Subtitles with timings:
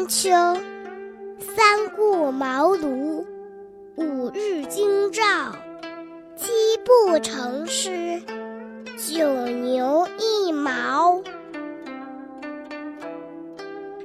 [0.00, 0.30] 春秋，
[1.54, 3.22] 三顾茅庐，
[3.96, 5.22] 五日京兆，
[6.36, 6.48] 七
[6.86, 8.22] 步成诗，
[8.96, 11.20] 九牛一毛。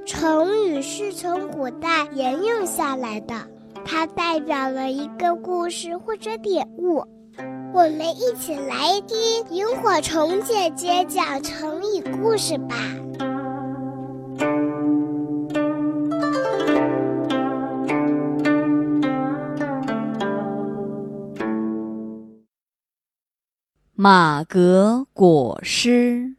[0.04, 3.34] 成语是从古代沿用下来的，
[3.86, 7.06] 它代表了一个故事或者典故。
[7.72, 9.18] 我们一起来听
[9.48, 12.76] 萤火虫姐姐讲成语故事吧。
[24.08, 26.32] 马革裹尸。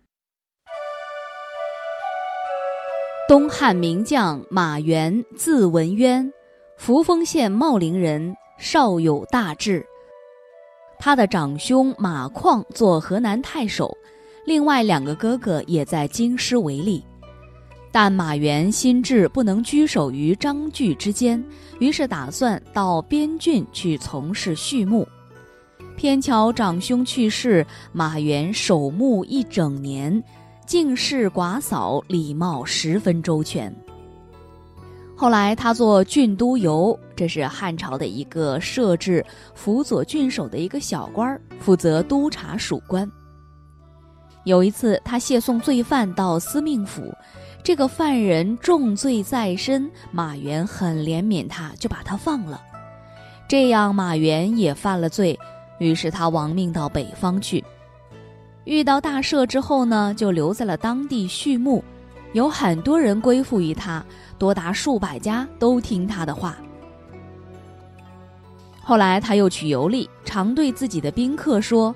[3.27, 6.31] 东汉名将马援，字文渊，
[6.77, 9.85] 扶风县茂陵人，少有大志。
[10.97, 13.93] 他的长兄马况做河南太守，
[14.45, 17.03] 另外两个哥哥也在京师为吏。
[17.91, 21.43] 但马援心智不能居守于章句之间，
[21.81, 25.05] 于是打算到边郡去从事畜牧。
[25.97, 30.23] 偏巧长兄去世，马援守墓一整年。
[30.67, 33.73] 敬事寡嫂，礼貌十分周全。
[35.15, 39.25] 后来他做郡督邮，这是汉朝的一个设置
[39.55, 43.09] 辅佐郡守的一个小官，负责督察属官。
[44.43, 47.11] 有一次，他谢送罪犯到司命府，
[47.63, 52.61] 这个犯人重罪在身，马援很怜悯他，就把他放了。
[53.47, 55.39] 这样，马援也犯了罪，
[55.79, 57.63] 于是他亡命到北方去。
[58.65, 61.83] 遇到大赦之后呢，就留在了当地畜牧，
[62.33, 64.05] 有很多人归附于他，
[64.37, 66.57] 多达数百家都听他的话。
[68.81, 71.95] 后来他又娶游历，常对自己的宾客说：“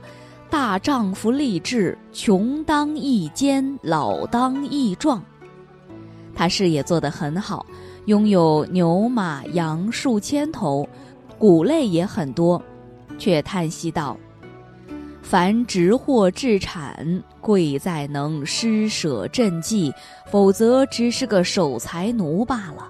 [0.50, 5.22] 大丈夫立志，穷当益坚，老当益壮。”
[6.36, 7.66] 他事业做得很好，
[8.06, 10.88] 拥有牛马羊数千头，
[11.38, 12.62] 谷类也很多，
[13.22, 14.18] 却叹息道。
[15.22, 19.94] 凡直货置产，贵在能施舍赈济，
[20.26, 22.90] 否则只是个守财奴罢了。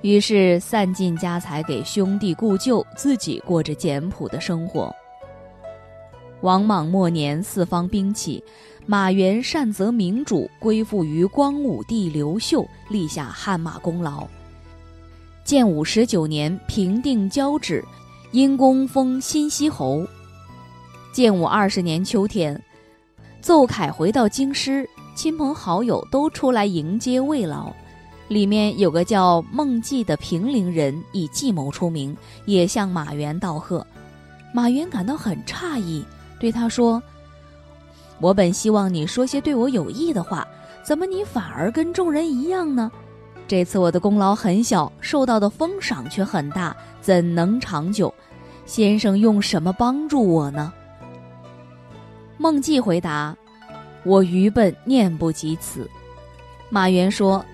[0.00, 4.90] 于是散尽家财给兄弟故旧，自己过着简朴的生活。
[6.40, 8.42] 王莽末年，四方兵起，
[8.86, 14.26] 马援善则明主，归附于光武帝刘秀，立下汗马功劳。
[15.44, 17.84] 建武十九年，平定交趾，
[18.32, 20.06] 因功封新息侯。
[21.12, 22.60] 建武二十年秋天，
[23.40, 27.72] 奏凯回到京师，亲朋好友都出来迎接慰劳。
[28.28, 33.84] 里面有个叫孟季的平陵人，以计谋出名，也向马援道贺。
[34.54, 36.04] 马援感到很诧异，
[36.38, 37.02] 对他说
[38.22, 40.46] ：“我本希望你说些对我有益的话，
[40.84, 42.92] 怎么你反而跟众人一样呢？
[43.50, 48.14] 这次我的功劳很小，受到的封赏却很大，怎能长久？
[48.64, 50.72] 先生用什么帮助我呢？”
[52.38, 53.36] 孟季回答
[54.06, 55.90] ：“我愚笨，念不及此。”
[56.70, 57.44] 马援说：“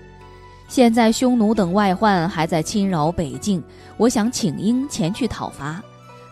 [0.69, 3.63] 现在匈奴等外患还在侵扰北境，
[3.97, 5.81] 我想请缨前去讨伐，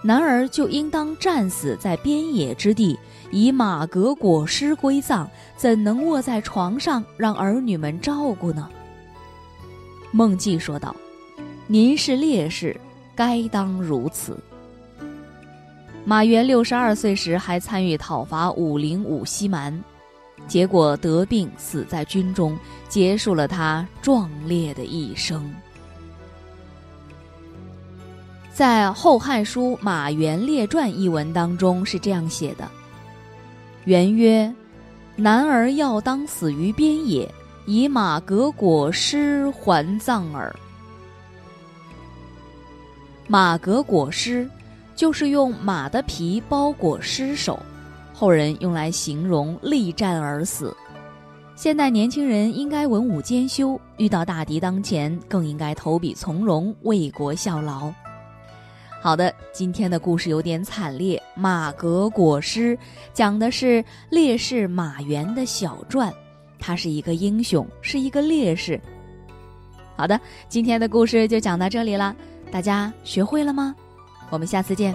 [0.03, 2.95] 男儿就应当战死在边野之地，
[3.31, 5.27] 以马革裹尸归葬，
[5.57, 8.69] 怎能卧在床上让儿女们照顾呢？”
[10.11, 10.95] 孟季说道
[11.67, 12.79] ：“您是烈士，
[13.15, 14.37] 该当如此。”
[16.05, 19.83] 马援六十二岁时还参与讨伐武陵武西蛮，
[20.47, 22.57] 结果得病死在军中，
[22.87, 25.51] 结束了他壮烈的一生。
[28.53, 32.69] 在《后汉书·马援列传》一文当中是这样写的
[33.83, 34.53] ：“元曰，
[35.17, 37.29] 男儿要当死于边野，
[37.65, 40.55] 以马革裹尸还葬耳。”
[43.27, 44.49] 马革裹尸。
[44.95, 47.61] 就是用马的皮包裹尸首，
[48.13, 50.73] 后人用来形容力战而死。
[51.53, 57.91] 现代年轻人应该文武兼修，遇到大敌当前，更应该投笔从戎，为国效劳。
[59.01, 62.79] 好的，今天的故事有点惨烈，马革裹尸
[63.13, 66.09] 讲的是烈士马援的小传，
[66.65, 68.81] 他是一个英雄，是一个烈士。
[69.95, 70.19] 好的，
[70.49, 72.15] 今天的故事就讲到这里了，
[72.49, 73.75] 大家学会了吗？
[74.31, 74.91] 我们下次见。